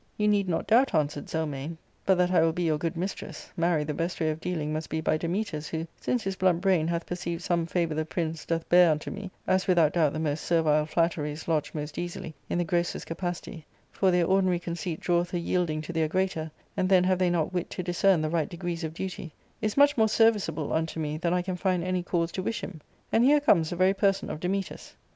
[0.17, 3.83] "You need not doubt," answered Zelmane, "but that I will be your good mistress; marry,
[3.83, 7.05] the best way of dealing must be by Dametas, who— since his blunt brkin hath
[7.05, 10.87] perceived some favour the prince doth bear unto me, as without doubt the most servile
[10.87, 15.39] flattery is lodged most easily in the grossest capacity, for their ordinary conceit draweth a
[15.39, 18.83] yielding to their greater,' and then have they not wit to discern the right degrees
[18.83, 19.31] of duty—
[19.61, 22.81] is much more serviceable unto me than I can find any cause to wish him.
[23.11, 24.95] And here comes the very person of Dametas."